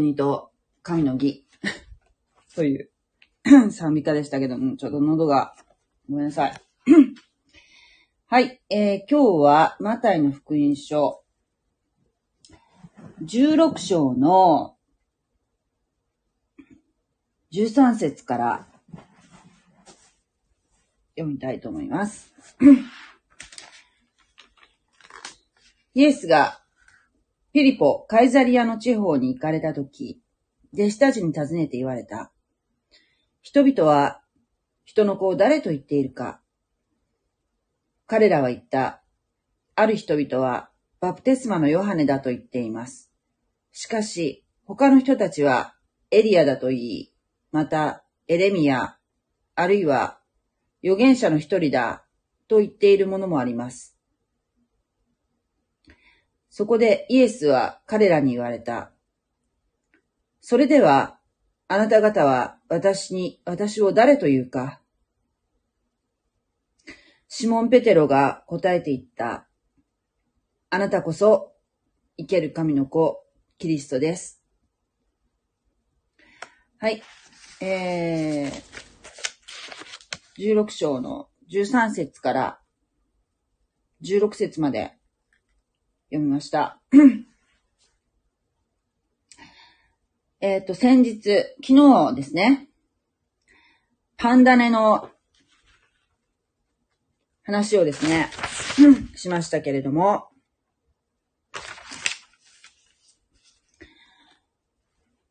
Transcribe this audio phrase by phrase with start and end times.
[0.00, 0.50] 国と
[0.82, 1.44] 神の義
[2.56, 2.90] という
[3.70, 5.54] 賛美歌でしたけども、ちょっと喉が
[6.08, 6.54] ごめんなさい。
[8.26, 11.22] はい、えー、今日はマタイの福音書
[13.22, 14.78] 16章の
[17.52, 18.66] 13節から
[21.14, 22.32] 読みたいと思います。
[25.92, 26.62] イエスが
[27.52, 30.20] フィリポ、カイザリアの地方に行かれたとき、
[30.72, 32.30] 弟子たちに尋ねて言われた。
[33.42, 34.20] 人々は
[34.84, 36.40] 人の子を誰と言っているか。
[38.06, 39.02] 彼らは言った。
[39.74, 40.70] ある人々は
[41.00, 43.10] バプテスマのヨハネだと言っています。
[43.72, 45.74] しかし、他の人たちは
[46.12, 47.12] エリアだと言い、
[47.50, 48.96] またエレミア、
[49.56, 50.20] あるいは
[50.84, 52.04] 預言者の一人だ
[52.46, 53.96] と言っているものもあります。
[56.50, 58.90] そこでイエスは彼らに言われた。
[60.40, 61.18] それでは、
[61.68, 64.80] あなた方は私に、私を誰と言うか
[67.28, 69.46] シモン・ペテロが答えて言った。
[70.70, 71.52] あなたこそ、
[72.18, 73.24] 生ける神の子、
[73.56, 74.42] キリストです。
[76.78, 77.00] はい。
[77.60, 82.60] えー、16章の13節から
[84.02, 84.99] 16節まで
[86.10, 86.80] 読みました。
[90.40, 91.20] えっと、先日、
[91.62, 92.68] 昨日ですね、
[94.16, 95.08] パンダネの
[97.44, 98.28] 話をですね、
[99.14, 100.28] しましたけれども、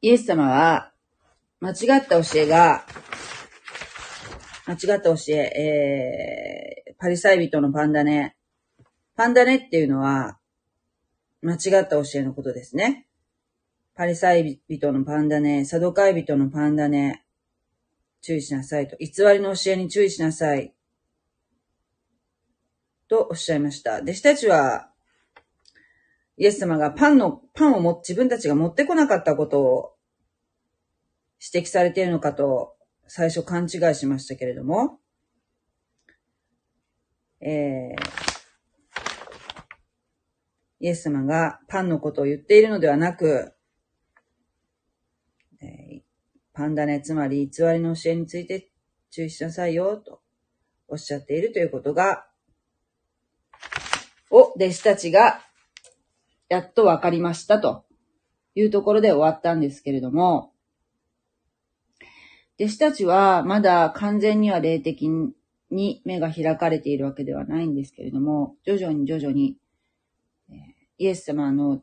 [0.02, 0.94] イエス様は、
[1.60, 2.86] 間違った教えが、
[4.66, 8.38] 間違った教え、えー、パリサイ人のパンダネ。
[9.16, 10.40] パンダネっていうのは、
[11.42, 13.08] 間違った教えのことですね。
[13.96, 17.24] パリサイ人のパンダネ、サドカイ人のパンダネ、
[18.22, 18.96] 注意しなさいと。
[18.98, 20.74] 偽りの教えに注意しなさい。
[23.08, 24.02] とおっしゃいました。
[24.02, 24.92] 弟子たちは、
[26.38, 29.96] イエス様がパンの、パンをも自分たちが持ってこなかったことを
[31.54, 32.76] 指摘されているのかと
[33.08, 35.00] 最初勘違いしましたけれども、
[37.42, 38.29] えー、
[40.80, 43.54] イエス様がパンのことを言っているのではなく、
[45.62, 46.02] え
[46.54, 48.70] パンダね、つまり偽りの教えについて
[49.12, 50.22] 注意しなさいよ、と
[50.88, 52.26] おっしゃっているということが、
[54.30, 55.42] を弟子たちが
[56.50, 57.86] やっと分かりましたと
[58.56, 60.54] いうところで終わったんですけれども、
[62.60, 65.10] 弟子たちはまだ完全には霊的
[65.72, 69.56] に目が開かれているわけではないんですけれども、徐々に徐々に
[71.00, 71.82] イエス様の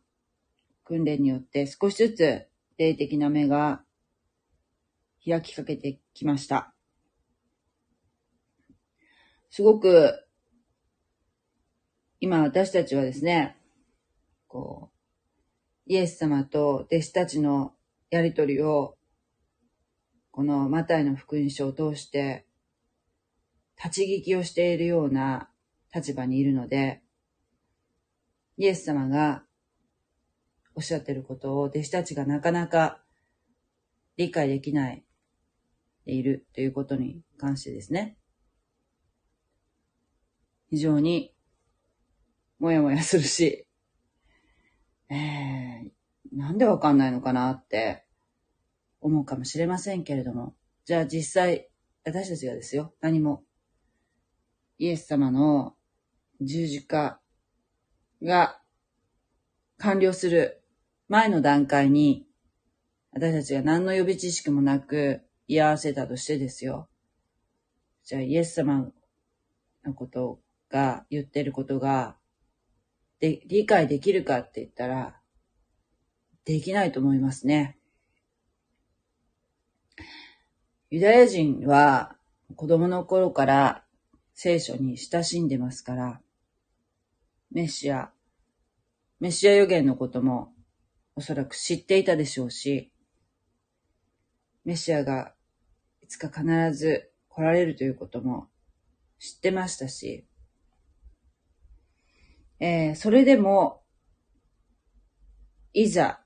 [0.85, 2.47] 訓練によって少しずつ
[2.77, 3.83] 霊的な目が
[5.27, 6.75] 開きかけてきました。
[9.49, 10.23] すごく、
[12.21, 13.57] 今私たちはですね、
[14.49, 14.91] こ
[15.87, 17.73] う、イエス様と弟子たちの
[18.11, 18.99] やりとりを、
[20.31, 22.45] このマタイの福音書を通して、
[23.83, 25.49] 立ち聞きをしているような
[25.95, 27.01] 立場にいるので、
[28.59, 29.43] イエス様が
[30.75, 33.03] おっしゃってることを弟子たちがなかなか
[34.17, 35.05] 理解できない
[36.05, 38.17] でいるということに関してですね。
[40.71, 41.35] 非常に
[42.59, 43.67] もやもやするし、
[45.11, 48.05] えー、なんでわかんないのかなって
[49.01, 50.55] 思うかもしれませんけれども、
[50.85, 51.69] じゃあ実際
[52.05, 53.45] 私たちがですよ、何も
[54.79, 55.75] イエス様の
[56.41, 57.21] 十字架
[58.23, 58.61] が
[59.79, 60.63] 完了する
[61.09, 62.27] 前の段階に、
[63.13, 66.89] 私たちが何の予備知識もなく居合わせたとしてですよ。
[68.05, 68.91] じゃあ、イエス様
[69.85, 72.17] のことが、言ってることが、
[73.21, 75.21] で、理解できるかって言ったら、
[76.45, 77.79] できないと思いますね。
[80.91, 82.17] ユダヤ人は
[82.55, 83.85] 子供の頃から
[84.35, 86.21] 聖書に親しんでますから、
[87.51, 88.11] メシア、
[89.21, 90.53] メシア予言のことも
[91.15, 92.93] おそらく知っていたでしょうし、
[94.65, 95.33] メシアが
[96.03, 96.45] いつか必
[96.75, 98.49] ず来られるということも
[99.19, 100.27] 知ってましたし、
[102.59, 103.83] えー、それでも、
[105.73, 106.21] いざ、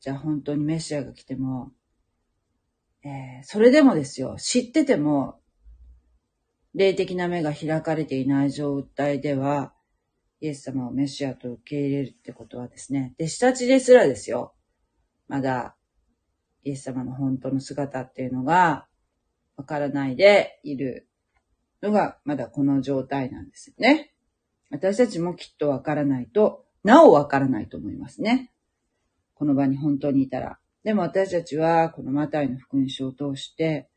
[0.00, 1.72] じゃあ本当にメシアが来ても、
[3.02, 5.40] えー、それでもですよ、知ってても、
[6.74, 9.73] 霊的な目が開かれていない状態では、
[10.40, 14.54] イエス様をメシアと受け入れるってことはですね、弟子たちですらですよ。
[15.28, 15.76] まだ、
[16.64, 18.86] イエス様の本当の姿っていうのが、
[19.56, 21.08] わからないでいる
[21.82, 24.12] のが、まだこの状態なんですよね。
[24.70, 28.52] 私たちもきっとわからないと、なおわからないと思いますね。
[29.34, 30.58] この場に本当にいたら。
[30.82, 33.88] でも私たちは、このマタイの福音書を通して、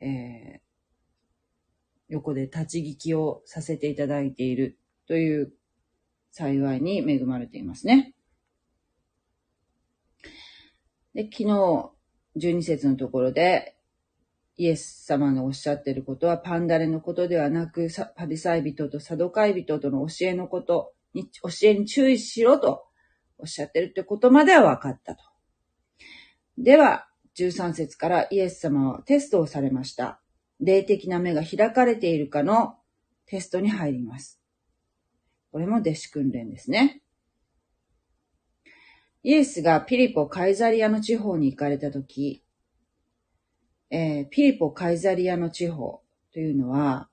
[0.00, 0.60] えー、
[2.08, 5.52] 横で立ち聞きをさせていただいているという
[6.30, 8.14] 幸いに恵まれていますね。
[11.14, 11.90] で、昨日、
[12.36, 13.76] 12節のところで、
[14.56, 22.84] イエス様のおっしゃっていることはパンダレのことではなく、パリサイ人とサドカイ人との教えのことに、教えに注意しろと
[23.38, 25.24] おっしゃってるってことまでは分かったと。
[26.58, 30.20] では、13節からイエス様はテストをされました。
[30.60, 32.76] 霊的な目が開かれているかの
[33.26, 34.43] テストに入ります。
[35.54, 37.00] これも弟子訓練ですね。
[39.22, 42.42] イエスがピリポ・カイザリアの地方に行かれたとき、
[43.88, 46.02] えー、ピリポ・カイザリアの地方
[46.32, 47.08] というのは、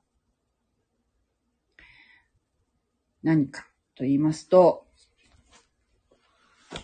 [3.22, 4.88] 何かと言いますと、
[6.72, 6.80] で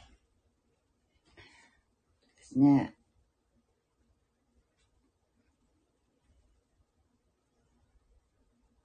[2.44, 2.96] すね。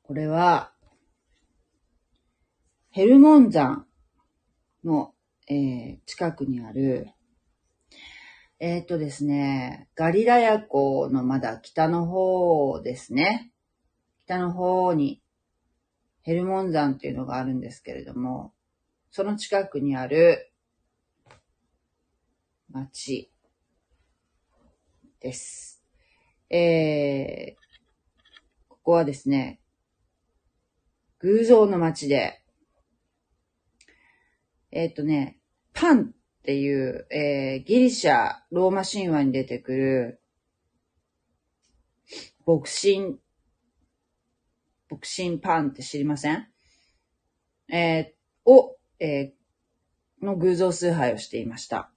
[0.03, 0.72] これは、
[2.94, 3.87] ヘルモン山
[4.85, 5.15] の、
[5.49, 7.09] えー、近くにある、
[8.61, 13.50] えっ、とですね、ガリラヤ湖のまだ北の方ですね。
[14.27, 15.23] 北の方に
[16.21, 18.53] ヘルモン山っていうのがあるんですけれども、
[19.11, 20.53] その近くにある
[22.69, 23.33] 町
[25.19, 25.83] です。
[26.50, 29.62] えー、ここはですね、
[31.21, 32.42] 偶像の町で、
[34.73, 35.39] えっ、ー、とね、
[35.75, 40.21] パンっていう、えー、ギリシャ、ローマ神話に出てくる、
[42.47, 43.19] 牧神、
[44.91, 46.49] 牧神パンって知りません？
[47.71, 51.93] えー、を、えー、の偶像崇拝をしていました。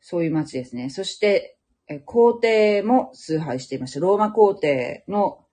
[0.00, 0.90] そういう町ですね。
[0.90, 4.00] そして、え皇帝も崇拝していました。
[4.00, 5.46] ローマ皇帝の、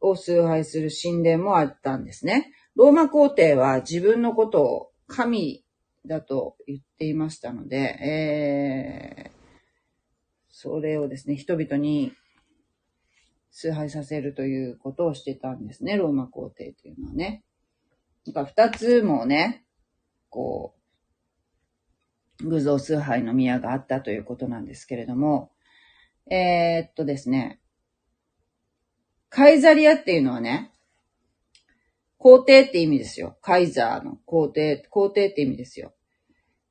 [0.00, 2.52] を崇拝する神殿もあったんですね。
[2.74, 5.64] ローマ皇帝は自分のことを神
[6.06, 9.32] だと言っていましたので、えー、
[10.48, 12.12] それをですね、人々に
[13.50, 17.42] 崇拝させるということをしてたんですね、ローマ皇帝というのはね。
[18.26, 19.64] なんか二つもね、
[20.30, 20.74] こ
[22.42, 25.52] う、偶像崇拝の宮があったということなんですけれども、
[26.30, 27.60] えー、っとですね、
[29.30, 30.72] カイザリアっていうのはね、
[32.26, 33.38] 皇帝って意味ですよ。
[33.40, 35.94] カイザーの皇帝、皇帝って意味ですよ。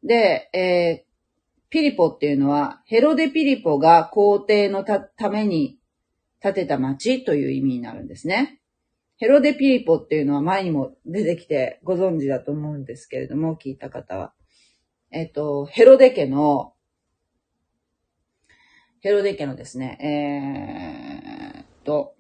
[0.04, 5.80] で、えー、ピリポっていうのは、ヘロデ・ピリポが皇帝のために
[6.42, 8.60] 建てた町という意味になるんですね。
[9.16, 14.34] ヘロデ・ピリポっていうのは前にも出てきてご存知だと思うんですけれども、聞いた方は。
[15.10, 16.74] えっと、ヘロデ家の、
[19.00, 22.14] ヘロデ家のですね、えー、っと、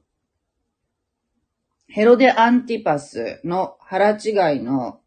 [1.87, 5.01] ヘロデ・アンティパスの腹違いの、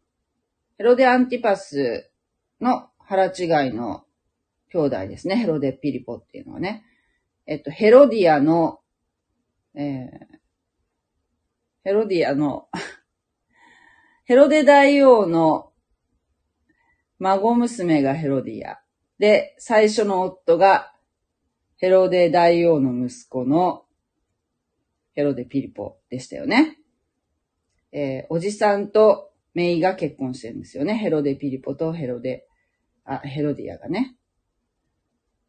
[0.77, 2.09] ヘロデ・アンティパス
[2.61, 4.05] の腹違いの
[4.71, 5.35] 兄弟ですね。
[5.35, 6.83] ヘロデ・ピリポっていうのはね。
[7.45, 8.79] えっと、ヘロディアの、
[9.73, 10.09] えー、
[11.83, 12.69] ヘロディアの
[14.25, 15.73] ヘロデ大王の
[17.17, 18.81] 孫娘がヘロディア。
[19.17, 20.93] で、最初の夫が
[21.77, 23.85] ヘロデ大王の息子の
[25.13, 26.77] ヘロデピリポでしたよね。
[27.91, 30.93] えー、おじさんとメイが結婚してるんですよね。
[30.95, 32.47] ヘロデピリポとヘロデ、
[33.05, 34.15] あ、ヘロディアがね。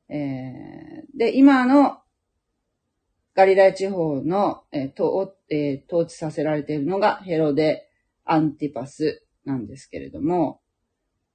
[0.08, 1.98] えー、で、今の
[3.34, 7.88] ガリラヤ地方の、えーとえー、統治させられているのがヘロデ・
[8.24, 10.60] アンティパスなんですけれども、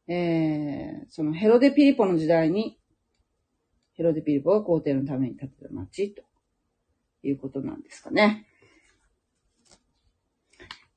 [0.07, 2.79] えー、そのヘロデ・ピリポの時代に、
[3.93, 6.23] ヘロデ・ピリポが皇帝のために建てた町と
[7.27, 8.47] いうことなんですかね。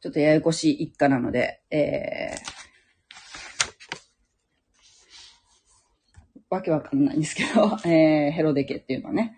[0.00, 2.58] ちょっとややこしい一家なので、えー、
[6.50, 9.36] わけわかんないんですけど、えー、ヘロデ家っていうのはね。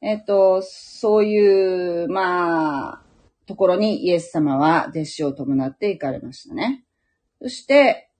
[0.00, 3.02] えっ、ー、と、そういう、まあ、
[3.46, 6.84] ところにイエス様は弟子を伴って行かれましたね。
[7.42, 8.10] そして、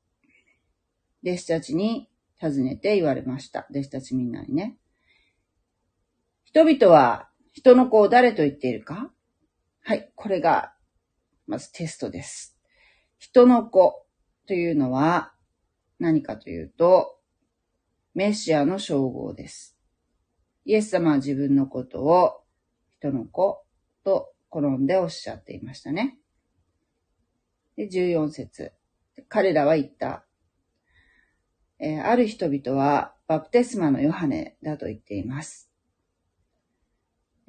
[1.25, 2.09] 弟子たちに
[2.41, 3.67] 尋ねて言われました。
[3.71, 4.77] 弟子たちみんなにね。
[6.45, 9.11] 人々は人の子を誰と言っているか？
[9.83, 10.73] はい、これが、
[11.47, 12.57] まずテストです。
[13.19, 14.07] 人の子
[14.47, 15.33] というのは
[15.99, 17.19] 何かというと、
[18.15, 19.77] メシアの称号です。
[20.65, 22.43] イエス様は自分のことを
[22.91, 23.65] 人の子
[24.05, 26.19] と転んでおっしゃっていましたね。
[27.77, 28.73] で、14節
[29.29, 30.25] 彼らは言った。
[31.79, 35.70] えー、ある人々はバプテスマのヨハネだと言っています。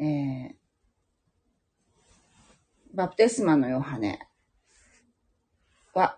[0.01, 0.55] えー、
[2.95, 4.19] バプテスマのヨハネ
[5.93, 6.17] は、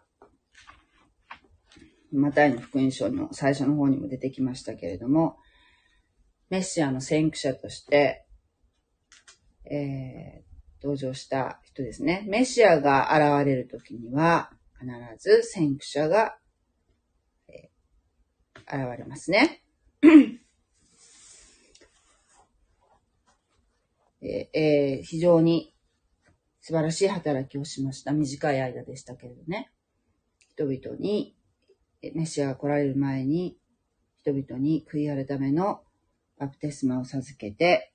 [2.13, 5.35] マタイの福音書の最初の方にも出てきましたけれども、
[6.49, 8.25] メシアの先駆者として、
[9.69, 12.23] えー、登場した人ですね。
[12.25, 14.49] メシアが現れるときには、
[14.79, 16.37] 必ず先駆者が、
[17.49, 19.61] えー、現れますね。
[20.03, 20.43] えー
[24.23, 25.75] えー、非常に
[26.61, 28.13] 素晴らしい働きをしました。
[28.13, 29.71] 短い間でしたけれどね。
[30.49, 31.35] 人々に、
[32.13, 33.57] メシアが来られる前に、
[34.21, 35.83] 人々に悔い改めの
[36.37, 37.91] バプテスマを授けて、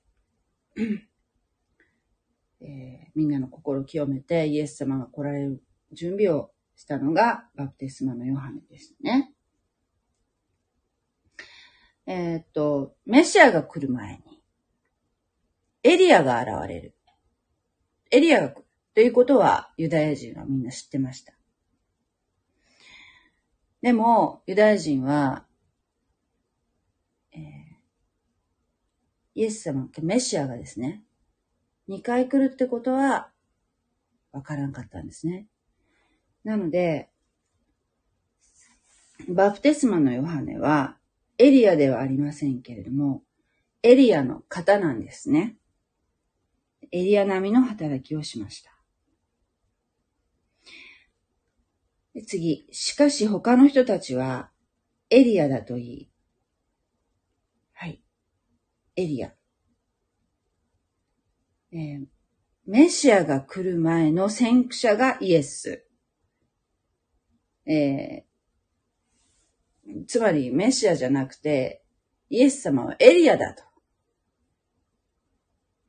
[2.61, 9.33] えー、みんなの心を清めてイエス様が来られる準備をしたのがバプテスマのヨハネですね。
[12.05, 14.23] えー、っと、メシアが来る前に、
[15.83, 16.93] エリアが現れる。
[18.11, 18.65] エリアが来る。
[18.95, 21.33] ということは、ユダヤ人はみんな知ってました。
[23.81, 25.45] でも、ユダヤ人は、
[27.31, 27.39] えー、
[29.35, 31.03] イエス様、メシアがですね、
[31.87, 33.29] 二回来るってことは、
[34.33, 35.47] わからんかったんですね。
[36.43, 37.09] なので、
[39.29, 40.97] バプテスマのヨハネは、
[41.37, 43.23] エリアではありませんけれども、
[43.81, 45.55] エリアの方なんですね。
[46.91, 48.71] エリア並みの働きをしました。
[52.25, 54.49] 次、しかし他の人たちは
[55.09, 56.11] エリアだと言い、
[57.73, 58.01] はい、
[58.95, 59.33] エリア。
[61.71, 62.05] えー、
[62.65, 65.85] メシアが来る前の先駆者がイエス。
[67.65, 71.83] えー、つまりメシアじゃなくて、
[72.29, 73.63] イエス様はエリアだと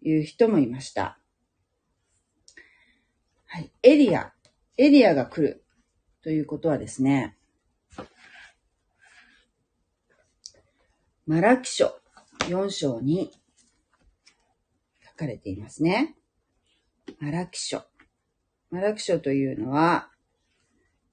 [0.03, 1.19] いう人もいました。
[3.47, 3.71] はい。
[3.83, 4.33] エリア。
[4.77, 5.65] エリアが来る
[6.23, 7.37] ということはですね、
[11.27, 11.95] マラキ書
[12.49, 13.31] 4章に
[15.07, 16.17] 書かれていますね。
[17.19, 17.83] マラキ書。
[18.71, 20.11] マラキ書というのは、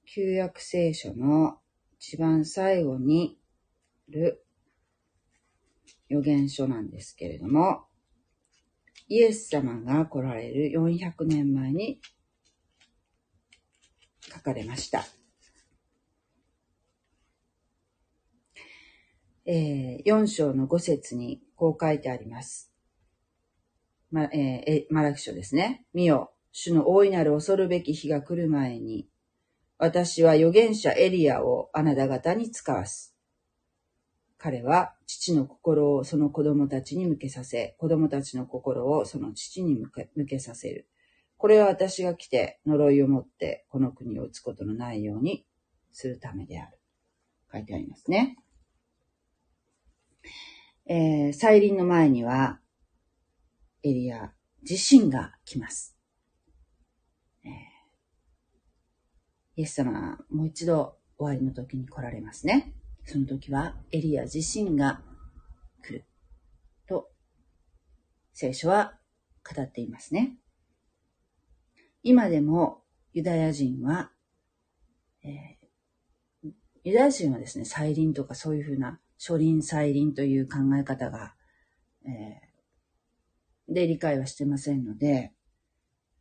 [0.06, 1.58] 旧約聖書の
[1.98, 3.38] 一番最後に
[4.08, 4.44] ある
[6.08, 7.87] 予言書なんですけれども、
[9.08, 12.00] イエス様が来られる400年前に
[14.32, 15.04] 書かれました。
[19.46, 22.70] えー、4章の5節にこう書いてあります。
[24.10, 25.86] ま、えー、マラキ書ですね。
[25.94, 29.08] 見よ、主の大いなる恐るべき日が来る前に、
[29.78, 33.17] 私は預言者エリアをあなた方に使わす。
[34.38, 40.88] 彼は父の心をその子供たちに向けさせ、子供たちの心をその父に向け向けさせる。
[41.36, 45.44] これは私が来て呪いを持ってこの国を打つことのないように
[45.92, 46.78] するためである。
[47.52, 48.36] 書いてありますね。
[50.86, 52.60] えー、再臨の前には、
[53.82, 54.32] エリア
[54.68, 55.96] 自身が来ます。
[57.44, 57.50] えー、
[59.56, 62.72] イエス様はもう一度終わりの時に来られますね。
[63.10, 65.00] その時はエリア自身が
[65.82, 66.04] 来る
[66.86, 67.08] と
[68.34, 68.98] 聖書は
[69.42, 70.36] 語っていますね。
[72.02, 72.82] 今でも
[73.14, 74.12] ユダヤ人は、
[75.24, 76.50] えー、
[76.84, 81.34] ユダヤ人はですね、再臨とかそういうふうな初臨再臨という考え方が、
[82.04, 85.32] えー、で理解はしてませんので、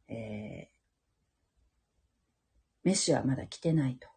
[0.08, 0.78] えー、
[2.86, 4.08] メシはまだ来てないと。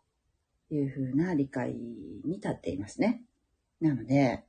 [0.71, 3.23] いうふうな理解に立っていますね。
[3.81, 4.45] なので、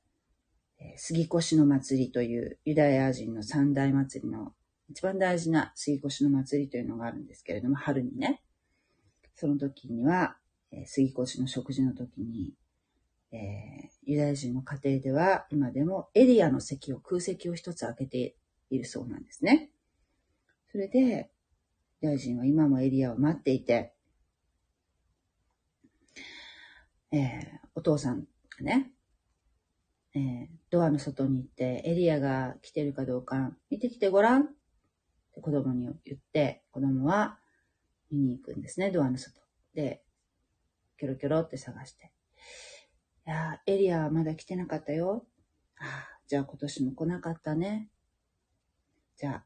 [0.98, 4.54] 杉越の祭りというユダヤ人の三大祭りの
[4.90, 8.42] 一番大事な杉越の祭りというのがあるんですけれども、春にね、
[9.36, 10.38] その時には、
[10.86, 12.54] 杉越の食事の時に、
[13.32, 18.36] えー、ユダヤ人の家庭では今でもエリアの席を空席を一つ開けて
[18.70, 19.72] いるそうなんですね。
[20.72, 21.30] それで、
[22.02, 23.94] ユダヤ人は今もエリアを待っていて、
[27.12, 28.26] えー、お父さんが
[28.62, 28.92] ね、
[30.14, 34.46] えー、ドアの外に行って、エリアが来てるかどうか見てきてごらんっ
[35.34, 37.38] て子供に言って、子供は
[38.12, 39.42] 見に行くんですね、ドアの外。
[39.74, 40.04] で、
[40.98, 42.12] キョロキョロって探して。
[43.28, 45.26] いや、エリアはまだ来てなかったよ。
[45.78, 47.90] ああ、じゃあ今年も来なかったね。
[49.18, 49.46] じゃあ、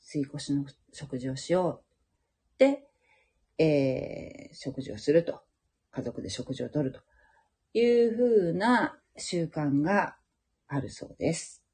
[0.00, 1.82] 水越しの食事をしよ
[2.56, 2.58] う。
[2.58, 2.88] で、
[3.58, 5.47] えー、食事をすると。
[5.98, 7.00] 家族で食事をとると
[7.76, 10.16] いうふうな習慣が
[10.68, 11.64] あるそうです。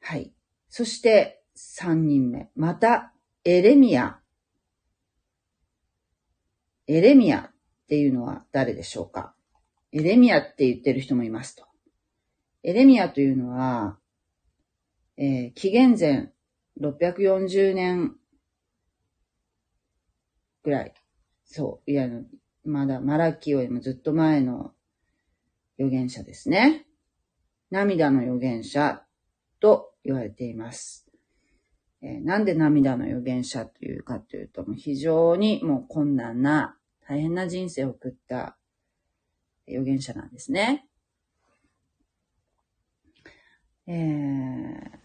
[0.00, 0.32] はい。
[0.70, 2.50] そして、三人目。
[2.56, 3.12] また、
[3.44, 4.20] エレミア。
[6.86, 7.50] エレミアっ
[7.86, 9.34] ていうのは誰でしょうか？
[9.92, 11.66] エレミアって言ってる人もいますと。
[12.62, 13.98] エレミアというのは、
[15.18, 16.32] えー紀元前
[16.80, 18.16] 640年
[20.62, 20.94] ぐらい。
[21.50, 21.90] そう。
[21.90, 22.08] いや、
[22.64, 24.72] まだ、マラキよりもずっと前の
[25.78, 26.86] 預言者ですね。
[27.70, 29.02] 涙の預言者
[29.58, 31.06] と言われています。
[32.02, 38.56] えーなんで涙の預言者というかというと、もう非常にもう困難な、大変な人生を送った
[39.66, 40.86] 預言者なんですね。
[43.88, 45.00] えー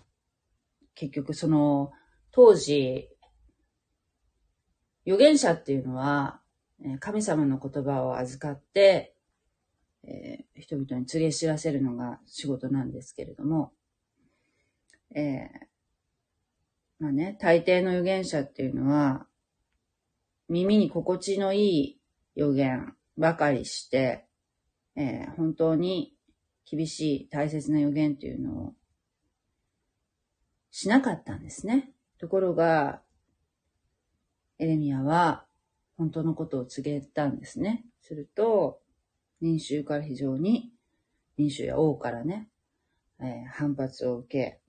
[0.98, 1.92] 結局その、
[2.32, 3.10] 当時、
[5.06, 6.42] 預言者っていうのは、
[7.00, 9.16] 神様の言葉を預かって、
[10.04, 13.74] えー人々に告げ知らせるのが仕事なんですけれども、
[15.14, 15.66] えー
[16.98, 19.28] まあね、大抵の預言者っていうのは、
[20.48, 22.00] 耳に心地のいい
[22.38, 24.26] 預言ばかりして、
[24.96, 26.14] えー本当に
[26.70, 28.74] 厳しい大切な預言っていうのを
[30.72, 31.92] しなかったんですね。
[32.18, 33.02] ところが、
[34.58, 35.46] エレミアは
[35.98, 37.86] 本当のことを告げたんですね。
[38.02, 38.80] すると、
[39.42, 40.72] 民衆から非常に、
[41.38, 42.50] 民衆や王からね、
[43.20, 44.60] えー反発を受け、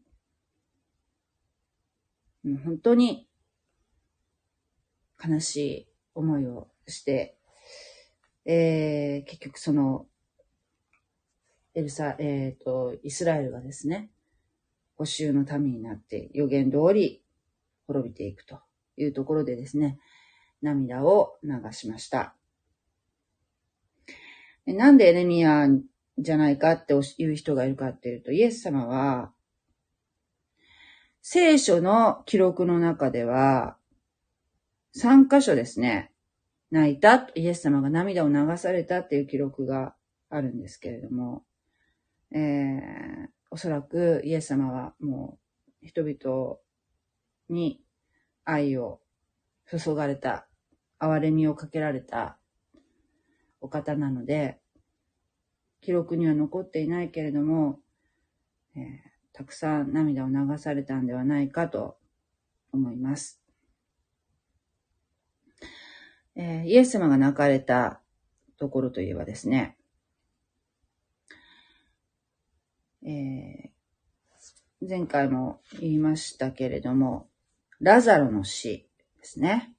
[2.48, 3.28] もう本当に
[5.24, 7.36] 悲しい思いをして、
[8.44, 10.06] えー結局その、
[11.74, 14.10] エルサ、えっ、と、イスラエルがですね、
[14.96, 17.22] 補修の民になって予言通り
[17.86, 18.65] 滅びていくと
[18.96, 19.98] いうところでですね、
[20.62, 22.34] 涙を流しました。
[24.66, 25.68] なんでエレミア
[26.18, 29.32] じゃないかっていう人がいるかっていうと、イエス様は、
[31.22, 33.76] 聖書の記録の中では、
[34.96, 36.10] 3箇所ですね、
[36.70, 39.94] 泣いた、イエス様が涙を流されたっていう記録が
[40.30, 41.44] あるんですけれども、
[42.32, 45.38] えー、おそらくイエス様はも
[45.82, 46.56] う人々
[47.48, 47.80] に
[48.46, 49.00] 愛を
[49.70, 50.46] 注がれた、
[50.98, 52.38] 憐れみをかけられた
[53.60, 54.58] お方なので、
[55.82, 57.80] 記録には残っていないけれども、
[58.74, 61.98] えーたくさん涙を流されたんではないかと
[62.72, 63.42] 思います。
[66.34, 68.00] えーイエス様が泣かれた
[68.56, 69.76] ところといえばですね、
[73.04, 73.76] えー
[74.88, 77.28] 前回も言いましたけれども、
[77.80, 79.72] ラザロの死ですね。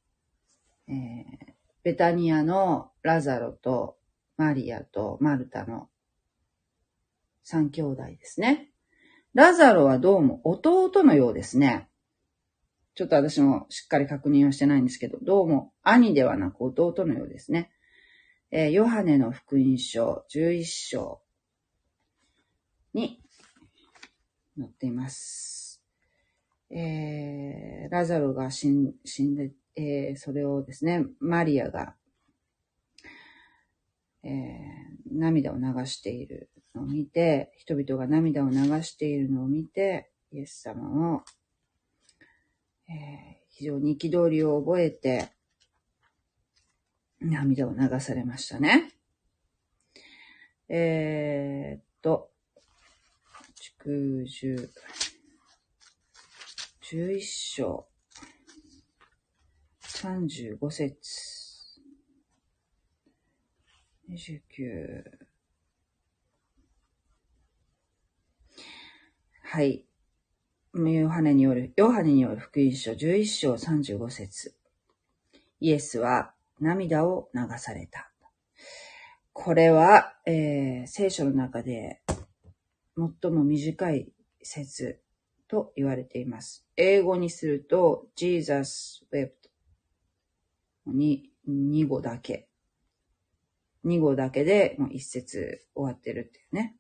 [0.87, 1.47] えー
[1.83, 3.95] ベタニアのラザロと
[4.35, 5.87] マリアとマルタの
[7.43, 8.71] 三兄弟ですね。
[9.33, 11.87] ラザロはどうも弟のようですね。
[12.95, 17.71] ちょっと私もしっかり確認をしてないんですけど、どうも兄ではなく弟のようですね。
[18.51, 21.21] えーヨハネの福音書11章
[22.93, 23.21] に
[24.57, 25.66] 載っています。
[26.69, 31.95] えーラザロが死ん死んで、えーそれをですね、マリアが、
[34.23, 41.23] えー涙を流しているのを見て、人々が涙を流しているのを見て、イエス様も、
[42.89, 45.29] えー非常に憤りを覚えて、
[47.19, 48.91] 涙を流されましたね。
[50.69, 52.29] えーっと、
[53.55, 54.69] 祝十、
[56.89, 57.85] 11章、
[59.81, 60.95] 35節、
[64.09, 65.03] 29、
[69.43, 69.83] はい。
[70.75, 72.93] ヨハネによる、ヨハネによる福音書。
[72.93, 74.55] 11章35節。
[75.59, 78.09] イエスは涙を流された。
[79.33, 82.01] これは、えー聖書の中で
[82.95, 84.09] 最も短い
[84.41, 85.01] 説。
[85.47, 86.65] と言われています。
[86.75, 89.31] 英語にすると、Jesus wept
[90.85, 92.49] に2語だけ。
[93.85, 96.75] 2語だけでもう一節終わってるっていうね。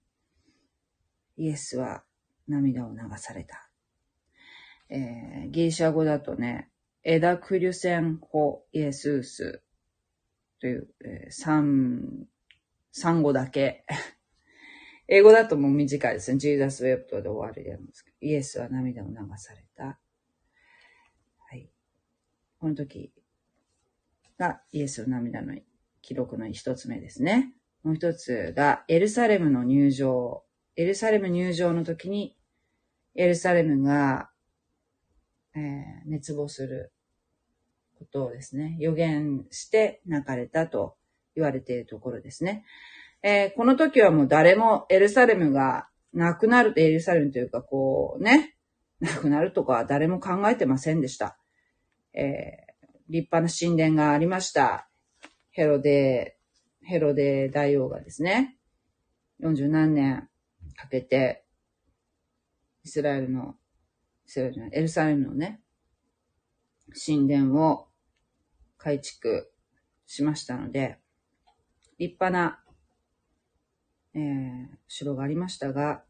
[1.37, 2.03] イエスは
[2.47, 3.69] 涙を流された。
[4.89, 6.69] えーギリシャ語だとね、
[7.03, 9.61] ἐδάκρυσεν ὁ Ἰησοῦς
[10.59, 12.27] という、えー、三、
[12.91, 13.85] 三語だけ。
[15.07, 16.37] 英語だともう短いですね。
[16.37, 19.99] Jesus wept で終わりなんです、イエスは涙を流された。
[21.49, 21.69] はい。
[22.59, 23.11] この時
[24.37, 25.55] がイエスの涙の
[26.01, 27.53] 記録の一つ目ですね。
[27.83, 30.43] もう一つがエルサレムの入場。
[30.75, 32.37] エルサレム入場の時に、
[33.15, 34.29] エルサレムが、
[35.55, 36.91] えー、滅亡する
[37.97, 40.95] ことをですね、予言して泣かれたと
[41.35, 42.63] 言われているところですね。
[43.23, 48.57] えー、この時はもう誰もエルサレムがなくなる、エルサレムというかこうね、
[48.99, 51.37] なくなるとかは誰も考えてませんでした。
[52.13, 54.89] えー、立派な神殿がありました。
[55.51, 56.37] ヘロデ、
[56.83, 58.57] ヘロデ大王がですね、
[59.41, 60.29] 40何年
[60.75, 61.45] かけて、
[62.83, 63.55] イスラエルの、
[64.25, 65.61] イスラエルじゃ、エルサレムのね、
[67.05, 67.87] 神殿を
[68.77, 69.51] 改築
[70.05, 70.99] しましたので、
[71.99, 72.63] 立派な、
[74.17, 76.01] えー、城がありましたが、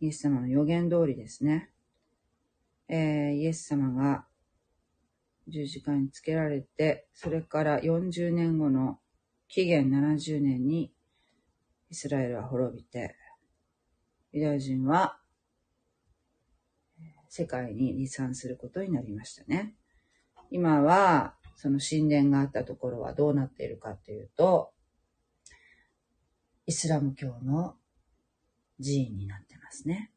[0.00, 1.68] イエス様の予言通りですね、
[2.88, 4.24] えー、イエス様が
[5.46, 8.98] 十字架につけられて、それから40年後の
[9.48, 10.90] 紀元70年に
[11.90, 13.14] イスラエルは滅びて、
[14.32, 15.18] ユダヤ人は
[17.28, 19.74] 世界に離散することになりましたね。
[20.50, 24.72] 今は、その神殿があったところはどうなっているかというと、
[26.70, 27.74] イスラム教の
[28.80, 30.12] 寺院になってますね。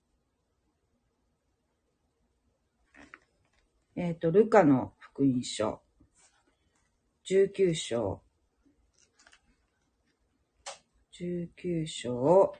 [3.96, 5.82] えっ、ー、と、ルカの福音書、
[7.28, 8.22] 19章、
[11.20, 12.54] 19章、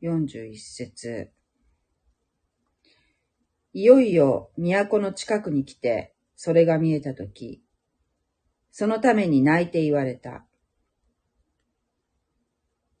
[0.00, 1.32] 41節。
[3.72, 7.64] いよいよ都の近くに来て、それが見えたとき、
[8.70, 10.46] そのために泣いて言われた。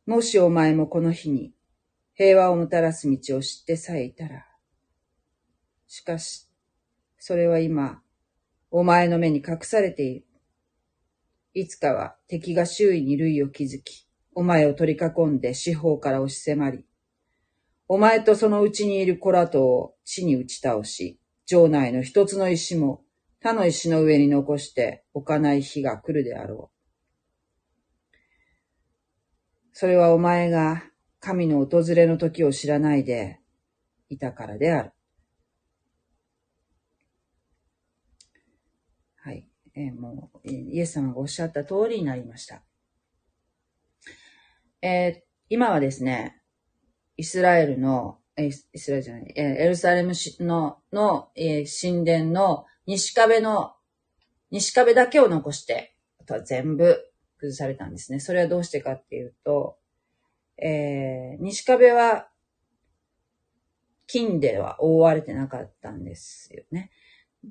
[0.04, 1.52] もしお前もこの日に
[2.14, 4.44] 平和をもたらす道を知ってさえいたら。
[5.86, 6.48] しかし、
[7.18, 8.02] それは今、
[8.72, 10.26] お前の目に隠されている。
[11.54, 16.84] いつかは敵が周囲に類を築き、お前を取り囲んで四方から押し迫り、
[17.86, 23.04] お前とそのうちにいる子らとを地に打ち倒し、城内の一つの石も
[23.40, 26.81] 他の石の上に残して置かない日が来るであろう。
[29.72, 30.84] それはお前が
[31.18, 33.40] 神の訪れの時を知らないで
[34.10, 34.92] いたからである。
[39.16, 39.48] はい。
[39.74, 42.62] えー、もう、イエス様がおっしゃった通りになりました。
[44.82, 46.42] えー、今はですね、
[47.16, 53.74] イスラエルの、イスラエルじゃない、えエルサレムの、の、え神殿の西壁の、
[54.50, 57.11] 西壁だけを残して、あとは全部
[57.42, 58.20] 崩されたんですね。
[58.20, 59.76] それはどうしてかっていうと、
[60.56, 62.28] えー、西壁は
[64.06, 66.90] 金では覆われてなかったんですよね。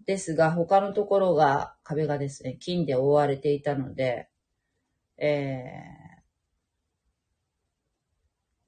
[0.06, 4.30] ですが、他のところが、壁がですね、金で覆われていたので、
[5.18, 5.74] え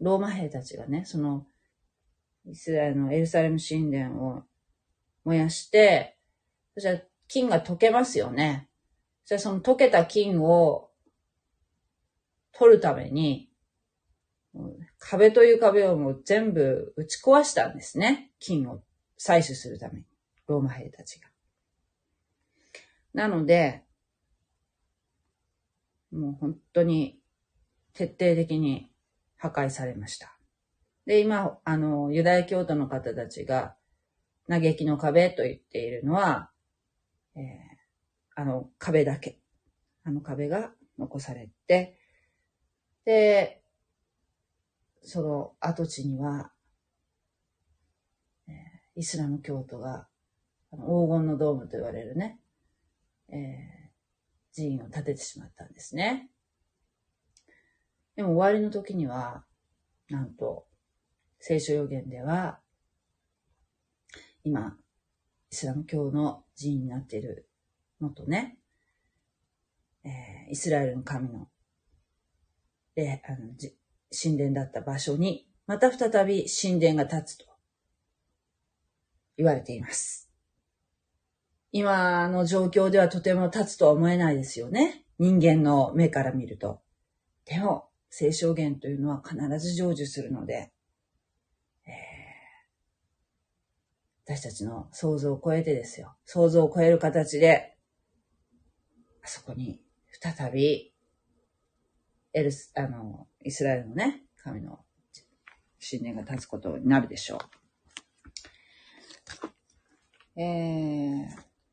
[0.01, 1.45] ー、ローマ兵たちがね、その、
[2.45, 4.43] イスラエルのエルサレム神殿を
[5.23, 6.17] 燃やして、
[6.73, 8.67] そしたら金が溶けますよね。
[9.23, 10.89] そしたらその溶けた金を
[12.57, 13.49] 取るために、
[14.99, 18.31] 壁という壁をもう全部打ち壊したんですね。
[18.39, 18.83] 金を
[19.19, 20.05] 採取するために。
[20.47, 21.29] ローマ兵たちが。
[23.13, 23.83] なので、
[26.11, 27.19] もう本当に
[27.93, 28.91] 徹底的に
[29.37, 30.37] 破壊されました。
[31.05, 33.75] で、今、あの、ユダヤ教徒の方たちが、
[34.47, 36.51] 嘆きの壁と言っているのは、
[37.35, 37.43] えー、
[38.35, 39.39] あの壁だけ。
[40.03, 41.97] あの壁が残されて、
[43.05, 43.61] で、
[45.01, 46.51] その跡地には、
[48.95, 50.07] イスラム教徒が、
[50.71, 52.39] 黄金のドームと言われるね、
[53.29, 56.29] えー、寺院を建ててしまったんですね。
[58.15, 59.43] でも終わりの時には、
[60.09, 60.67] なんと、
[61.39, 62.59] 聖書予言では、
[64.43, 64.77] 今、
[65.51, 67.49] イスラム教の寺院になっている
[68.01, 68.57] のとね、
[70.03, 71.47] えー、イスラエルの神の、
[72.95, 73.53] で、あの、
[74.11, 77.45] 神殿だった場所に、また再び神殿が建つと
[79.37, 80.29] 言われています。
[81.71, 85.05] 今の状況ではとても立つとは思えないですよね。
[85.17, 86.81] 人間の目から見ると。
[87.45, 90.71] でも、聖書言というのは必ず成就するので、
[91.87, 91.91] え
[94.25, 96.15] 私たちの想像を超えてですよ。
[96.25, 97.75] 想像を超える形で、
[99.23, 99.81] あそこに
[100.21, 100.92] 再び、
[102.33, 104.79] エルス、あの、イスラエルのね、神の
[105.79, 107.39] 信念が立つことになるでしょ
[110.37, 110.41] う。
[110.41, 111.27] えー、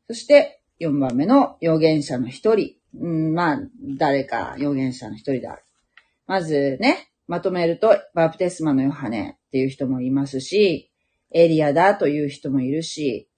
[0.07, 2.77] そして、4番目の預言者の一人。
[2.99, 3.59] うん、まあ、
[3.97, 5.65] 誰か預言者の一人である。
[6.27, 10.91] まずね、まとめると、バプテスマのヨハネっていう人もいますし、
[11.31, 13.29] エリアだという人もいるし、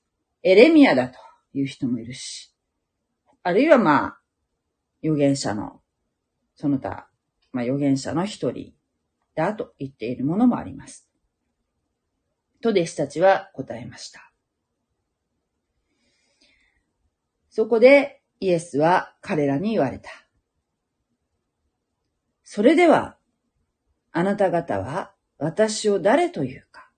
[0.42, 1.18] エレミアだと
[1.52, 2.54] いう人もいるし、
[3.42, 4.18] あるいはまあ、
[5.02, 5.80] 預言者の、
[6.54, 7.08] その他、
[7.52, 8.72] まあ預言者の一人
[9.34, 11.08] だと言っているものもあります。
[12.60, 14.32] と弟子たちは答えました。
[17.50, 20.10] そこでイエスは彼らに言われた。
[22.44, 23.16] それでは、
[24.12, 26.90] あなた方は私を誰というか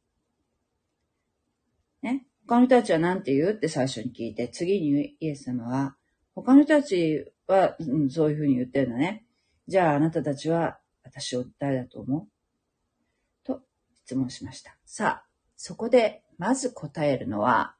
[2.05, 2.27] ね。
[2.47, 5.97] 他の人たちは何て言うって最初に聞いて、次にイエス様は、
[6.35, 9.24] 他の人たちは、うん、そういうふうに言ってるんだね。
[9.67, 12.29] じゃああなたたちは私を誰だと思う？
[13.45, 13.63] と
[14.05, 14.77] 質問しました。
[14.85, 17.75] さあ、そこでまず答えるのは、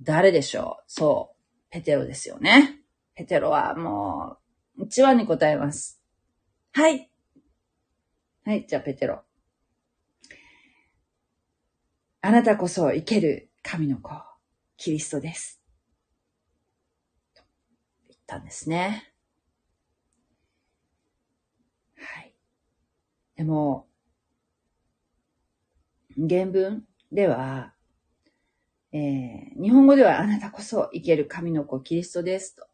[0.00, 0.84] 誰でしょう？
[0.86, 1.40] そう。
[1.70, 2.80] ペテロですよね。
[3.14, 4.38] ペテロはも
[4.78, 6.00] う、一番に答えます。
[6.72, 7.10] はい。
[8.44, 9.22] はい、じゃあペテロ。
[12.22, 14.10] あなたこそ生ける神の子、
[14.76, 15.60] キリストです。
[17.34, 17.42] と
[18.08, 19.12] 言ったんですね。
[21.96, 22.34] はい。
[23.40, 23.86] でも、
[26.14, 27.72] 原文では、
[28.92, 32.66] えー、日本語ではあなたこそ生ける神の子キリストですと。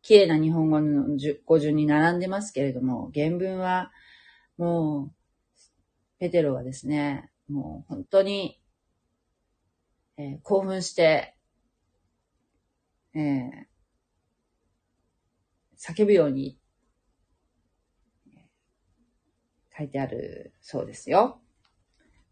[0.00, 3.90] 綺麗な日本語の語順に並んでますけれども、原文は
[4.58, 5.12] もう、
[6.20, 8.60] ペテロはですね、もう本当に、
[10.18, 11.34] えー、興奮して、
[13.16, 13.50] えー、
[15.76, 16.61] 叫ぶように
[19.76, 21.40] 書いてあるそうですよ。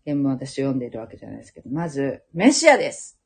[0.05, 3.19] 原文私読んでいるわけじゃないですけど、まず、メシアです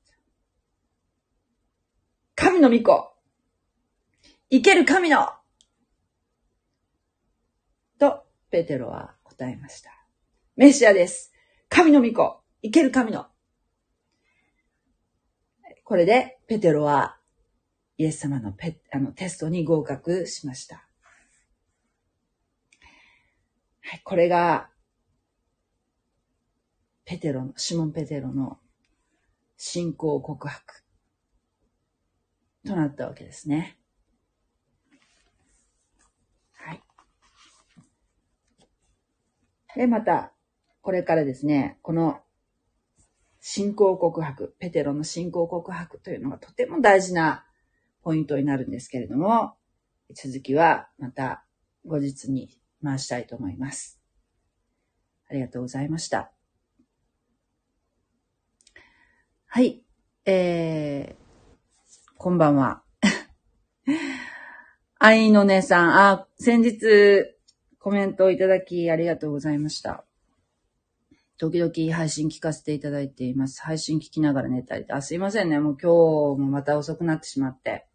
[2.35, 3.13] 神の御子。
[4.51, 5.29] 生ける神の。
[7.99, 9.91] と、ペテロは答えました。
[10.57, 11.33] メシアです。
[11.69, 12.41] 神の御子。
[12.63, 13.27] 生ける神の。
[15.85, 17.19] これで、ペテロは、
[17.99, 20.89] イエス様のペあのテストに合格しました。
[23.87, 24.71] はい、これが、
[27.05, 28.59] ペテロの、シモン・ペテロの
[29.59, 30.83] 信仰告白。
[32.67, 33.79] となったわけですね。
[36.53, 36.83] はい。
[39.77, 40.33] で、また、
[40.81, 42.23] これからですね、この
[43.41, 47.45] 信仰告白、ペテロの信仰告白というのがとても大事な
[48.01, 49.57] ポイントになるんですけれども、
[50.15, 51.45] 続きはまた
[51.85, 53.99] 後日に回したいと思います。
[55.29, 56.31] ありがとうございました。
[59.47, 59.83] はい。
[60.27, 62.83] えー、こんばんは。
[64.99, 67.37] 愛の姉さん、あ、先日
[67.79, 70.05] コメントをいただきありがとうございました。
[71.37, 73.63] 時々配信聞かせていただいています。
[73.63, 74.85] 配信聞きながら寝たり。
[74.89, 75.59] あ、すいませんね。
[75.59, 77.87] もう今日もまた遅くなってしまって。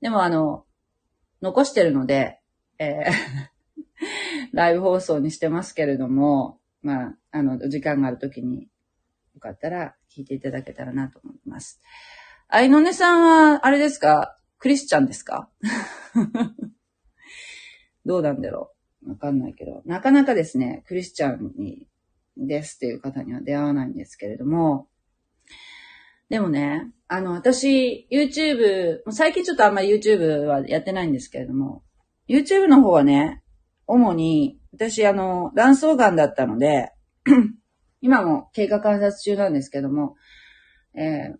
[0.00, 0.66] でもあの、
[1.40, 2.40] 残してるので、
[2.78, 3.55] えー
[4.56, 8.62] ライブ放送にしてますけれども、まあ、あの、時間がある時に
[9.34, 11.80] よかったら聞いていただけたらなと思います。
[12.48, 14.38] あいのねさんは、あれですか？
[14.58, 15.50] クリスチャンですか？
[18.06, 18.72] どうなんだろ
[19.04, 19.10] う？
[19.10, 21.86] わかんないけど、なかなかですね、クリスチャンに、
[22.38, 24.88] ですっていう方には出会わないんですけれども、
[26.30, 31.82] でもね、あの、私、YouTube、最近ちょっとあんまり YouTube はやってないんですけれども、
[32.28, 33.42] YouTube の方はね、
[33.86, 36.92] 主に、私、あの、卵巣癌だったので、
[38.00, 40.16] 今も経過観察中なんですけども、
[40.94, 41.36] えー、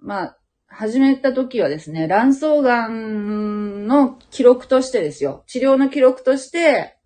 [0.00, 5.44] まあ、始めた時はですね、卵巣癌の記録としてですよ。
[5.46, 6.96] 治療の記録として、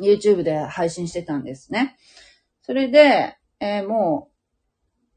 [0.00, 1.96] YouTube で配信してたんですね。
[2.62, 4.30] それで、えー、も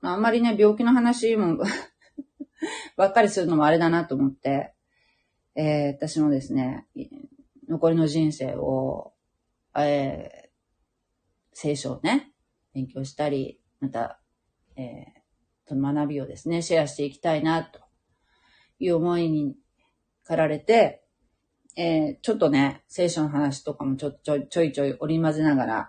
[0.01, 1.63] う、あんまりね、病気の話も
[2.97, 4.73] ばっかりするのもあれだなと思って、
[5.55, 6.85] えー、私もですね、
[7.67, 9.13] 残りの人生を、
[9.75, 10.47] えー、
[11.53, 12.31] 聖書をね、
[12.73, 14.19] 勉強したり、また、
[14.75, 14.89] えー、
[15.67, 17.79] その学びをですね、シェアしていきたいな、と
[18.79, 19.55] いう思いに
[20.23, 21.03] 駆られて、
[21.75, 25.79] えー、ちょっとね、聖書の話とかもちょちょちょいちょい織り交ぜながら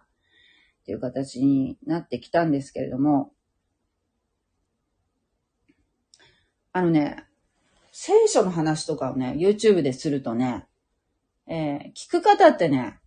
[0.82, 3.32] っていう形になってきたんですけれども、
[6.72, 7.24] あのね、
[7.92, 10.66] 聖書の話とかをね、YouTube でするとね、
[11.46, 12.98] えー、聞く方ってね、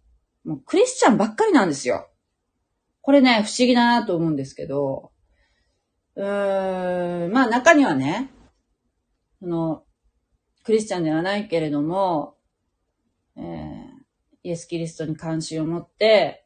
[0.44, 2.10] もうクリスチャンばっかりなんですよ。
[3.02, 5.12] これね、不思議だなと思うんですけど、
[6.16, 8.30] うーん、まあ中にはね、
[9.40, 9.84] その、
[10.64, 12.38] クリスチャンではないけれども、
[13.38, 13.44] えー、
[14.44, 16.46] イエス・キリストに関心を持って、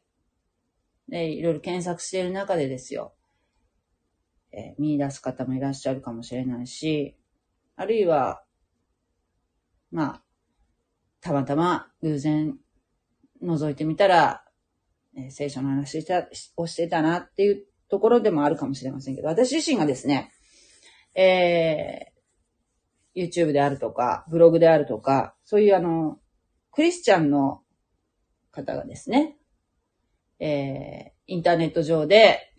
[1.08, 3.14] で、いろいろ検索している中でですよ、
[4.52, 7.16] えー、見出す方もいらっしゃるかもしれないし、
[7.76, 8.44] あるいは、
[9.90, 10.22] まあ、
[11.22, 12.58] たまたま偶然
[13.42, 14.44] 覗いてみたら、
[15.16, 16.04] えー、聖書の話
[16.56, 20.32] をしてたなっていうところでもあるかもしれませんけど、私自身がですね、
[21.14, 26.18] えー、YouTube であるとか、ブログであるとか、そういうあの、
[26.72, 27.62] クリスチャンの
[28.50, 29.36] 方がですね、
[30.40, 32.52] えー、インターネット上で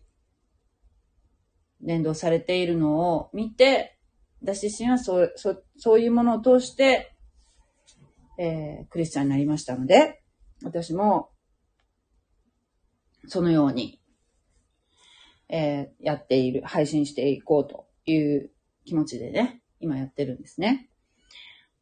[1.82, 3.97] 連動されているのを見て、
[4.41, 7.12] 私自身はそう、そうそういうものを通して、
[8.37, 10.21] えー、クリスチャンになりましたので、
[10.63, 11.29] 私も、
[13.27, 14.01] そのように、
[15.49, 18.51] えー、やっている、配信していこうという
[18.85, 20.89] 気持ちでね、今やってるんですね。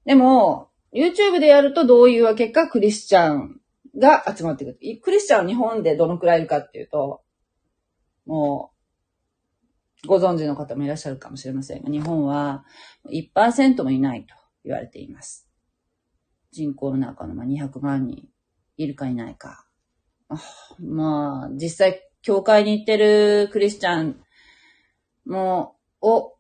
[0.06, 3.62] でも、YouTube でやるとどういうわけかクリスチャン
[3.98, 4.80] が集まってくる。
[5.02, 7.22] クリスチャンは日本でどのくらいいるかっていうと、
[8.26, 8.72] も
[10.04, 12.66] う、ご存知の方もいらっしゃるかもしれませんが、日本は
[13.10, 14.36] 1%もいないと
[14.66, 15.51] 言われています。
[16.52, 18.28] 人口の中の200万人
[18.78, 19.66] いるかいないか。
[20.80, 24.22] まあ、実際、教会に行ってるクリスチャン
[25.26, 26.36] も、を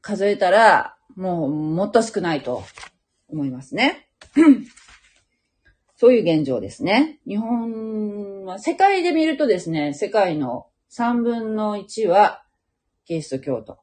[0.00, 2.62] 数えたら、もう、もっと少ないと
[3.28, 4.08] 思いますね。
[5.96, 7.20] そういう現状ですね。
[7.26, 12.42] 日本は、世界で見るとですね、世界の3分の1は
[13.04, 13.78] キリスト教徒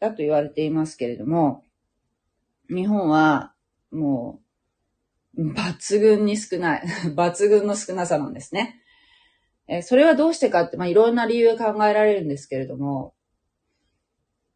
[0.00, 1.64] だと言われていますけれども、
[2.68, 3.54] 日本は
[3.90, 4.40] も
[5.36, 6.82] う抜群に少ない、
[7.14, 8.80] 抜群の少なさなんですね。
[9.68, 13.14] えそれはどうしてかって、まあ、いろんな理由が考えられるんですけれども、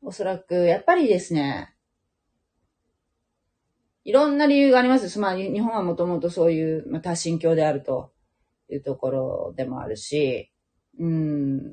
[0.03, 1.75] おそらく、やっぱりですね、
[4.05, 5.19] いろんな理由があります。
[5.19, 8.13] まあ、日本はもともとそういう、まあ、多神教であると
[8.71, 10.53] いうところでもあるし、
[10.99, 11.73] うん、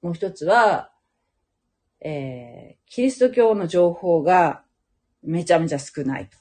[0.00, 0.91] もう一つは、
[2.04, 4.64] えー、キリスト教の情報が
[5.22, 6.36] めちゃめちゃ少ないと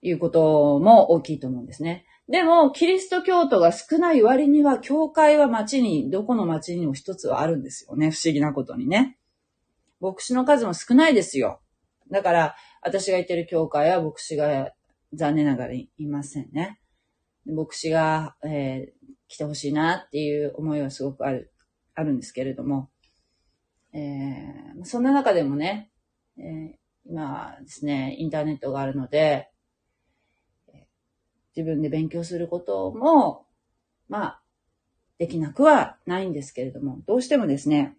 [0.00, 2.06] いうことも大きいと思うんですね。
[2.28, 8.10] でも、キリスト教徒が少ない割には、教会は町に、どこの町にも一つはあるんですよね。
[8.10, 9.18] 不思議なことにね。
[9.98, 11.60] 牧師の数も少ないですよ。
[12.10, 14.72] だから、私が行ってる教会は牧師が
[15.14, 16.78] 残念ながらいませんね。
[17.46, 21.50] 牧師が、えー、来てほしいなっていう思いはすごくある、
[21.94, 22.90] あるんですけれども、
[23.92, 25.90] えー、そんな中でもね、
[26.38, 29.50] えー、今ですね、インターネットがあるので、
[31.56, 33.46] 自分で勉強することも、
[34.08, 34.42] まあ、
[35.18, 37.96] できなくはないんですけれども、どうしてもですね、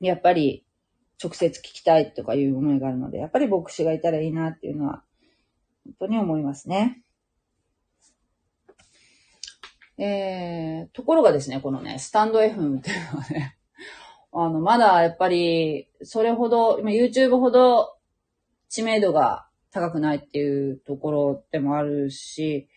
[0.00, 0.66] やっぱり
[1.22, 5.02] 直接聞きたいとかいう思いがあるので、やっぱり牧師がいたらいいなっていうのは、
[5.84, 7.02] 本当に思いますね。
[9.96, 13.56] えー、ところがですね、このね、スタンド FM っていうのはね、
[14.32, 17.96] あの、まだやっぱり、それほど、今 YouTube ほど
[18.68, 22.68] 知名度が高くないっていうところでもあるし、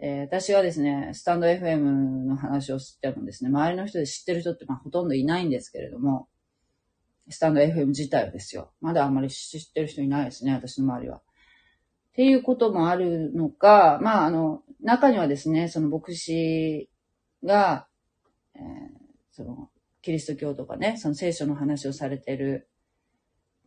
[0.00, 6.28] えー、私がですね、スタンド FM の話をしてもですね、周りの人で知ってる人ってまあほとんどいないんですけれども、
[7.30, 8.72] スタンド FM 自体をですよ。
[8.80, 11.18] まだあんまり知ってる人いないですね、私の周りは。
[11.18, 11.22] っ
[12.14, 16.88] ていうこともあるのか、まあ、あの、中にはですね、その牧師
[17.44, 17.86] が、
[18.54, 18.62] えー、
[19.30, 19.70] その、
[20.02, 22.68] キリスト教とかね、その聖書の話をされてる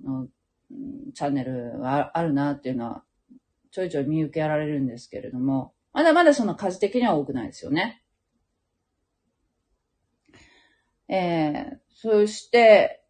[0.04, 0.28] の、
[1.14, 3.04] チャンネルはあるなっていうのは、
[3.72, 8.04] ちょいちょい見受けられるんですけれども、まだまだその数的には多くないですよね。
[11.10, 13.04] えー、そして、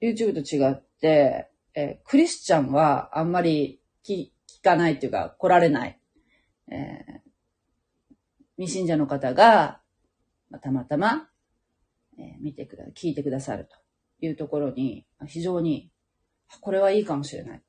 [0.00, 4.30] YouTube と違って、えー、クリスチャンはあんまり聞
[4.62, 6.00] かないっていうか、来られない。
[6.70, 7.20] えー、
[8.56, 9.80] 未信者の方が、
[10.50, 11.28] まあ、たまたま、
[12.18, 13.76] え、見てくだ、聞いてくださると
[14.24, 15.90] いうところに、非常に、
[16.60, 17.62] これはいいかもしれない。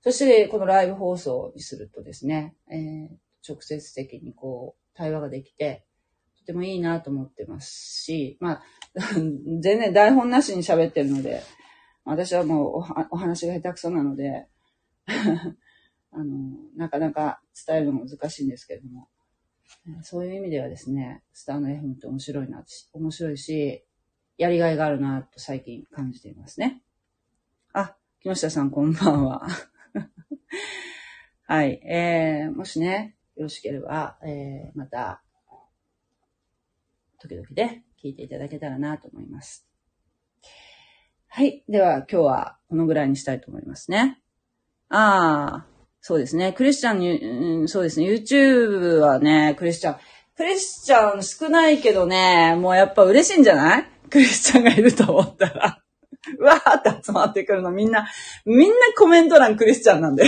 [0.00, 3.08] そして、このライブ放送にするとですね、えー、
[3.46, 5.84] 直接的にこう、対話ができて、
[6.40, 7.68] とてもいいなと思ってます
[8.02, 8.62] し、まあ、
[9.14, 11.42] 全然台本なしに喋ってるので、
[12.04, 12.76] 私はもう
[13.10, 14.48] お話が下手くそなので
[16.10, 19.08] あの、なかなか伝えるの難しいんですけれども、
[20.02, 23.84] そういう意味ではですね、スターの FM って面白いな、面白いし、
[24.36, 26.82] やりがいがあるな、と最近感じていますね。
[27.72, 29.46] あ、木下さんこんばんは。
[31.44, 31.80] はい。
[31.84, 35.22] えー、もしね、よろしければ、えー、また、
[37.18, 39.66] 時々で聞いていただけたらなと思います。
[41.26, 41.64] はい。
[41.68, 44.20] では、今日はこのぐらいにしたいと思いますね。
[44.88, 45.77] ああ、
[46.08, 46.54] そうですね。
[46.54, 48.06] クリスチャンに、うん、そうですね。
[48.06, 49.96] YouTube はね、クリスチャン、
[50.38, 53.86] クリスチャン少ないけどね、もうやっぱ嬉しいんじゃない？
[54.08, 55.82] クリスチャンがいると思ったら。
[56.38, 58.08] う わーって集まってくるのみんな、
[58.46, 60.24] みんなコメント欄クリスチャンなんで。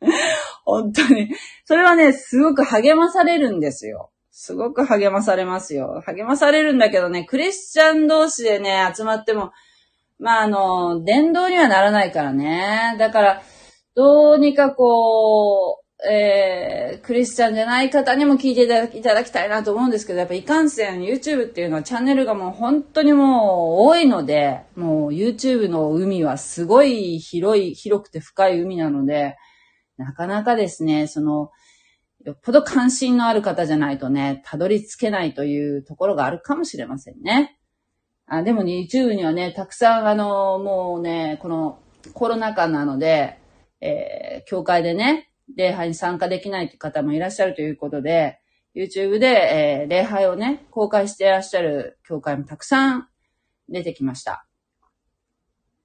[0.64, 1.28] 本当に。
[1.66, 4.10] それはね、すごく励まされるんですよ。
[4.30, 6.02] すごく励まされますよ。
[6.06, 9.52] 励まされるんだけどね、クリスチャン同士でね、集まっても、
[10.18, 12.96] まあ、あの、伝道にはならないからね。
[12.98, 13.42] だから、
[13.96, 29.38] どうにかこう、えー、クリスチャンじゃない方にも聞いていただきただきたいなと思うんですけど、やっぱいかんせん YouTube っていうのはチャンネルがもう本当にもう多いので、もう YouTube の海はすごい広い、広くて深い海なので、
[29.96, 31.50] なかなかですね、その、
[32.22, 37.56] よっぽど関心のある方じゃないとね、たどり着けないというところがあるかもしれませんね。
[38.26, 41.78] あでもね、YouTube にはね、たくさんあの、もうね、この
[42.12, 43.38] コロナ禍なので、
[43.86, 48.40] えー、教会でね、礼拝に参加できないって方もいらっしゃるということで、
[48.74, 53.08] YouTube で、えー、礼拝をね、公開していらっしゃる教会もたくさん
[53.68, 54.46] 出てきました。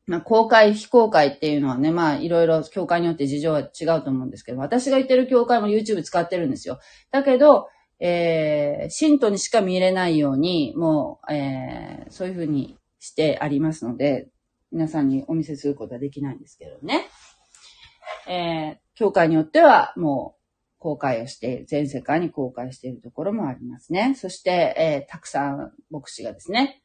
[0.07, 6.79] まあ、公開、非公開っていうのはね、まあ、いろいろ教会によって事情は違うと思うんですけど、私が言ってる教会も YouTube 使ってるんですよ。
[7.11, 14.27] だけど、えー、信徒にしか見れないように、もう、えー、そういうふうにしてありますので、
[14.71, 17.07] 皆さんにお見せすることはできないんですけどね。
[18.27, 20.41] えー、教会によっては、もう、
[20.79, 24.15] 公開をして、全世界に公開しているところもありますね。
[24.15, 26.81] そして、えー、たくさん牧師がですね、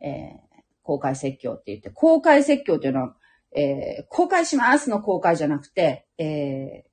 [0.00, 3.16] えー、公開説教って言って、公開説教っていうのは、
[3.54, 6.88] えー、公開しますの公開じゃなくて、えー、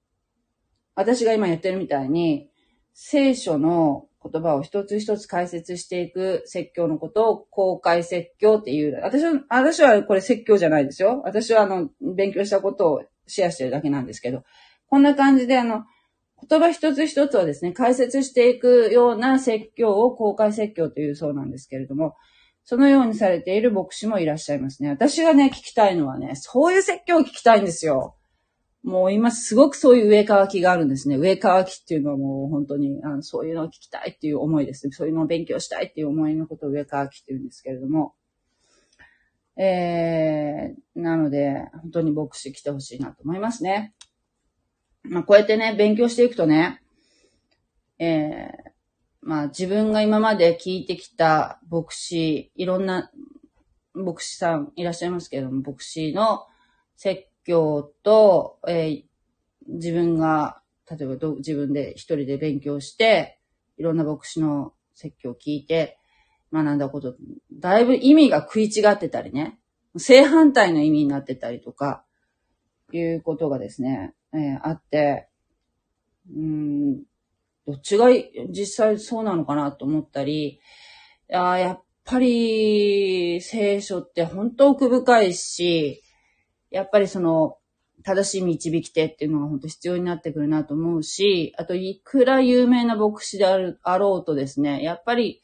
[0.95, 2.49] 私が今言ってるみたいに、
[2.93, 8.99] 聖書の言葉を一つ一つ解説していく説教のことを公開説教っていう。
[9.01, 11.21] 私は、私はこれ説教じゃないですよ。
[11.23, 14.43] 私はあの、勉強したことをシェアしてるだけなんですけど、
[14.88, 15.84] こんな感じであの、
[16.49, 22.15] 言葉一つ一つをですね、解説していくような説教を公開説教というそうなんですけれども、
[22.63, 24.89] そのようにされている牧師もいらっしゃいますね。
[24.89, 28.15] 私がね、聞きたいのはね、そういう説教を聞きたいんですよ。
[28.84, 31.15] もう今すごくそういう上乾きがあるんですね。
[31.15, 34.91] 上乾きっていうのはもう本当にあのそういうのを聞きたいっていう思いですね。
[34.91, 38.15] そういうのを勉強したいっていう思いのことを上乾きって言うんですけれども。
[39.58, 43.93] えー、なので、本当に牧師来てほしいなと思いますね。
[45.04, 46.82] まあこうやってね、勉強していくとね、
[47.99, 48.72] えー、
[49.22, 53.12] まあ自分が今まで聞いてきた牧師、いろんな
[53.93, 56.45] 牧師さんいらっしゃいますけれども、牧師の
[56.95, 59.04] 説教と、えー、
[59.68, 63.39] 自分が、例えば自分で一人で勉強して、
[63.78, 65.97] いろんな牧師の説教を聞いて
[66.54, 67.16] 学んだこと、
[67.54, 69.60] だいぶ意味が食い違ってたりね、
[69.97, 72.04] 正反対の意味になってたりとか、
[72.93, 75.28] いうことがですね、えー、あって、
[76.34, 76.95] うん、
[77.66, 78.08] どっちが
[78.49, 80.60] 実際そうなのかなと思ったり、
[81.34, 86.04] あやっぱり聖書って本当奥深いし、
[86.70, 87.58] やっぱりその
[88.04, 95.41] 正しい導き手っていうのが本当必要になってくるなと思うし、あといくら有名な牧師である、あろうとですね、やっぱり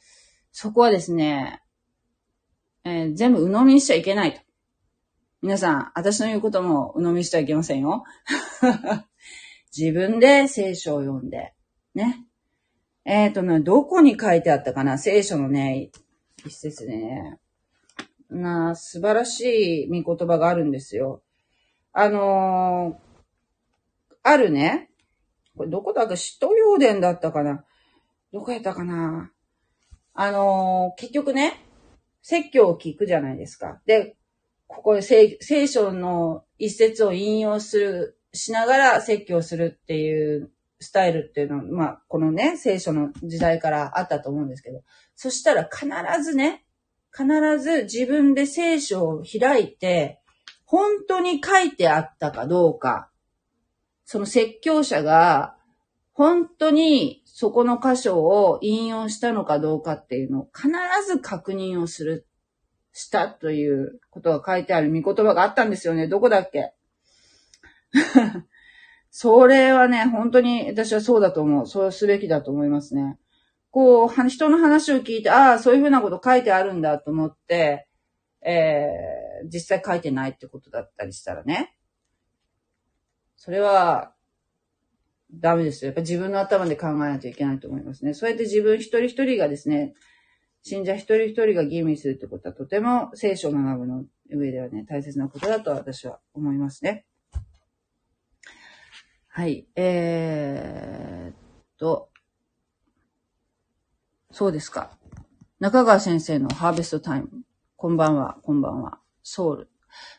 [0.59, 1.61] そこはですね、
[2.83, 4.41] えー、全部鵜呑みにしちゃいけないと。
[5.43, 8.03] 皆さん、私の言うことも鵜呑みにしちゃいけませんよ。
[9.77, 11.53] 自分で聖書を読んで、
[11.93, 12.25] ね。
[13.05, 14.97] えっ、ー、とね、どこに書いてあったかな？
[14.97, 15.91] 聖書のね、
[16.43, 17.39] 一節でね、
[18.31, 21.21] な、素晴らしい見言葉があるんですよ。
[21.93, 24.89] あのー、あるね、
[25.55, 26.05] これどこだ？
[26.05, 27.63] っけ使徒要伝だったかな？
[28.33, 29.31] どこやったかな？
[30.19, 31.63] あのー、結局ね、
[32.23, 33.79] 説教を聞くじゃないですか。
[33.85, 34.17] で、
[34.65, 40.49] ここで聖書の一節を引用する、しながら説教するっていう
[40.79, 44.81] スタイルっていうのは、まあ、このね、聖書の時代からあったと思うんですけど、
[45.15, 45.87] そしたら必
[46.23, 46.65] ずね、
[47.15, 47.27] 必
[47.59, 50.19] ず自分で聖書を開いて、
[50.65, 53.11] 本当に書いてあったかどうか、
[54.03, 55.56] その説教者が
[56.17, 60.67] 本当にそこの箇所を引用したのかどうかっていうのを必
[61.05, 62.25] ず確認をする、
[62.91, 66.07] したということが書いてある見言葉があったんですよね。
[66.07, 66.73] どこだっけ？
[69.11, 71.67] それはね、本当に私はそうだと思う。
[71.67, 73.19] そうすべきだと思いますね。
[73.69, 77.87] こう、人の話を聞いて、ああ、そういうふうなこと書いてあるんだと思って、
[78.41, 81.77] えー、実際書いてないってことだったりしたらね。
[83.35, 84.15] それは、
[85.31, 85.87] ダメですよ。
[85.87, 88.13] やっぱ自分の頭で考えないといけないと思いますね。
[88.13, 89.93] そうやって自分一人一人がですね、
[90.63, 97.05] 信者一人一人が吟味するってことはとても聖書を学ぶの上ではね、大切なことだと私は思いますね。
[99.27, 99.67] はい。
[99.75, 101.35] えー、っ
[101.77, 102.09] と、
[104.31, 104.97] そうですか。
[105.59, 107.29] 中川先生のハーベストタイム。
[107.75, 108.99] こんばんは、こんばんは。
[109.23, 109.69] ソウル。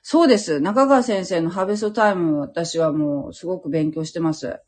[0.02, 0.61] そうです。
[0.61, 4.61] 中川先生のハーベストタイム、私はもうすごく勉強してます。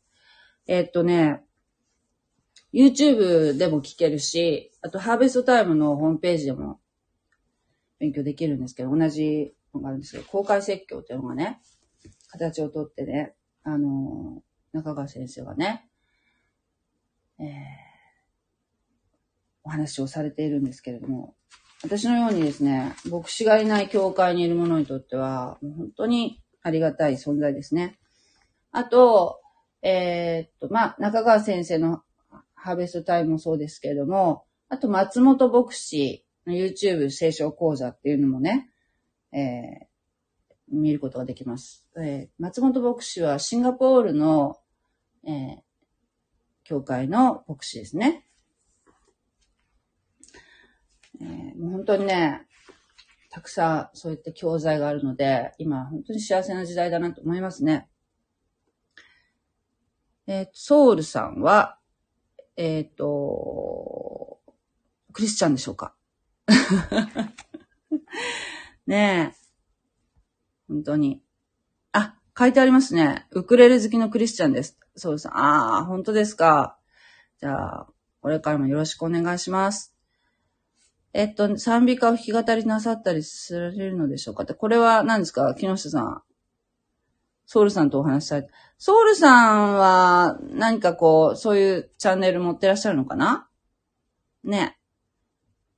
[0.67, 1.43] え、っとね、
[2.73, 6.79] YouTube でも聞けるし、あとハーベストタイムのホームページでも
[7.99, 11.61] 勉強できるんですけど、同じのがあるんですけど、公開説教っていうのがね、
[12.29, 14.41] 形をとってね、あの、
[14.71, 15.87] 中川先生はね、
[17.39, 17.47] えー、
[19.63, 21.35] お話をされているんですけれども、
[21.83, 27.97] 私のようにですね、牧師がいない教会にいる者にとっては、本当にありがたい存在ですね。
[28.71, 29.40] あと、
[29.81, 32.03] えー、っと、まあ、中川先生の
[32.53, 38.69] ハーベストタイムもそうですけれども、あと松本牧師の YouTube 聖書講座っていうのもね、
[39.31, 41.87] えー、見ることができます。
[41.97, 44.57] えー、松本牧師はシンガポールの、
[45.25, 45.57] えー、
[46.63, 48.25] 教会の牧師ですね。
[51.19, 52.47] えー、もう本当にね、
[53.29, 57.87] たくさんそういった教材があるので、今本当に幸せな時代だなと思いますね。
[60.27, 61.77] えー、ソウルさんは、
[62.55, 64.39] えっ、ー、と、
[65.13, 65.93] クリスチャンでしょうか？
[68.87, 69.37] ねえ。
[70.67, 71.21] 本当に。
[71.91, 73.27] あ、書いてありますね。
[73.31, 74.77] ウクレレ好きのクリスチャンです。
[74.95, 75.27] そうです。
[75.29, 76.77] ああ、本当ですか？
[77.39, 77.87] じゃあ、
[78.21, 79.93] これからもよろしくお願いします。
[81.13, 84.43] えっと、賛美歌を弾き語りなさったりされるのでしょうか？
[84.43, 85.53] って、これは何ですか？
[85.55, 86.23] 木下さん。
[87.51, 88.49] ソウルさんとお話しされて。
[88.77, 93.49] ソウルさんは何かこう、そういうチャンネル持ってらっしゃるのかな？
[94.45, 94.77] ね。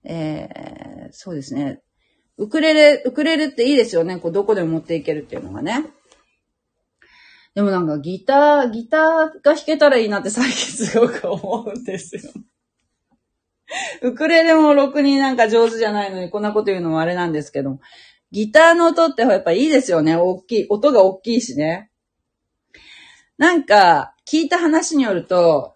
[0.03, 1.81] えー、そうですね。
[2.37, 4.19] ウクレレ、ウクレレっていいですよね。
[4.19, 5.83] こう、どこでも持っていけるっていうのがね。
[7.55, 10.55] でもなんかギター、ギターが弾けたらいいなって最近
[10.85, 12.31] すごく思うんですよ。
[14.03, 17.79] ウクレレもろくになんか上手じゃないのにこんなこと言うのもあれなんですけど、
[18.33, 20.15] ギターの音ってやっぱいいですよね。
[20.15, 21.91] 大きい、音が大きいしね。
[23.37, 25.75] なんか、聞いた話によると、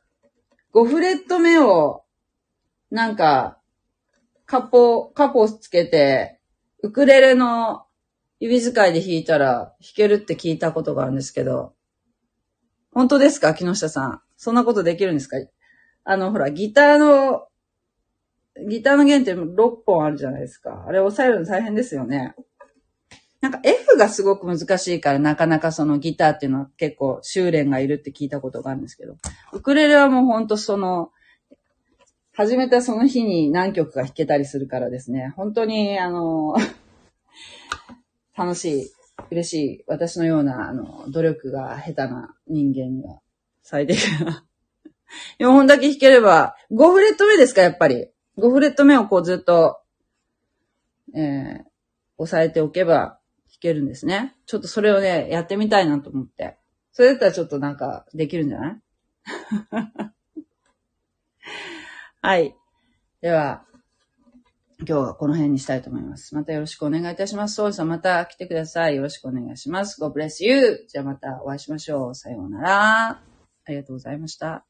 [0.74, 2.04] 5フレット目を、
[2.90, 3.60] なんか、
[4.48, 6.40] カポ、カポつけて、
[6.82, 7.86] ウクレレの
[8.40, 11.76] 指使いで弾いたら弾けるって聞いたことがあるんですけど、
[12.92, 14.22] 本当ですか木下さん？
[14.36, 15.38] そんなことできるんですか？
[16.06, 17.48] あの、ほら、ギターの
[18.68, 20.86] ギターの弦って6本あるじゃないですか。
[20.88, 22.36] あれ押さえるの大変ですよね。
[23.40, 29.16] なんか F がすごく難しいからなかなかそのギターっていうのは結構修練がいるって聞いたことがあるんですけど、
[29.54, 31.12] ウクレレはもうほんとその、
[32.34, 36.56] 始めたその日に何曲か弾けたりするからですね、本当にあの、
[38.38, 38.92] 楽しい、
[39.32, 43.22] 嬉しい、私のようなあの、努力が下手な人間には
[43.64, 44.46] 最適な。
[45.40, 48.10] 4本だけ弾ければ、5フレット目ですか、やっぱり。
[48.38, 49.80] 5フレット目をこうずっと、
[51.16, 51.64] えー、
[52.18, 53.20] 押さえておけば
[53.50, 54.36] 弾けるんですね。
[54.46, 56.58] ちょっとそれをね、やってみたいなと思って。
[56.92, 58.82] それだったらちょっとなんかできるんじゃない？
[62.22, 62.56] はい。
[63.22, 63.64] では、
[64.80, 66.36] 今日はこの辺にしたいと思います。
[66.36, 67.56] またよろしくお願いいたします。
[67.56, 68.96] ソウルさんまた来てください。
[68.96, 70.00] よろしくお願いします。
[70.00, 70.86] God bless you!
[70.88, 72.16] じゃあまたお会いしましょう。
[72.16, 73.10] さようなら。
[73.10, 73.22] あ
[73.70, 74.67] りがとうございました。